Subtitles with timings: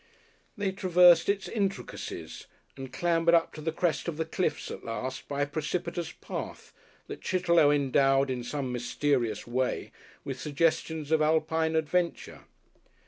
[0.57, 5.27] They traversed its intricacies and clambered up to the crest of the cliffs at last
[5.27, 6.73] by a precipitous path
[7.05, 9.91] that Chitterlow endowed in some mysterious way
[10.23, 12.45] with suggestions of Alpine adventure.